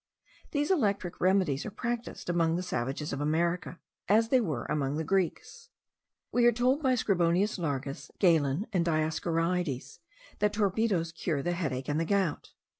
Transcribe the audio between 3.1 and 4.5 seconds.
of America, as they